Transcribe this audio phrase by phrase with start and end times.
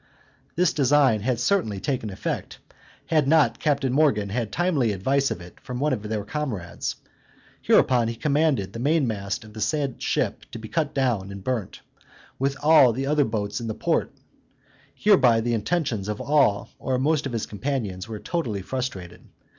[0.55, 2.57] This design had certainly taken effect,
[3.05, 6.95] had not Captain Morgan had timely advice of it from one of their comrades;
[7.61, 11.81] hereupon he commanded the mainmast of the said ship to be cut down and burnt,
[12.39, 14.11] with all the other boats in the port:
[14.95, 19.21] hereby the intentions of all or most of his companions were totally frustrated.